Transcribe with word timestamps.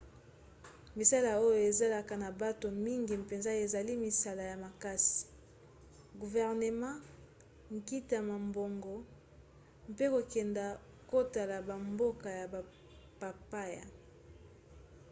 misala 0.97 1.29
oyo 1.45 1.59
ezalaka 1.69 2.13
na 2.23 2.29
bato 2.41 2.67
mingi 2.85 3.13
mpenza 3.23 3.51
ezali 3.63 3.93
misala 4.05 4.43
ya 4.51 4.57
makasi 4.65 5.19
guvernema 6.21 6.89
nkita 7.75 8.17
mombongo 8.29 8.95
mpe 9.91 10.05
kokenda 10.13 10.65
kotala 11.09 11.55
bamboka 11.67 12.29
ya 12.39 12.45
bapaya 13.21 13.85